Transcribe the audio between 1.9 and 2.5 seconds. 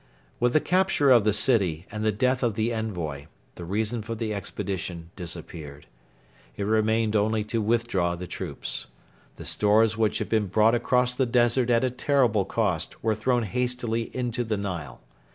and the death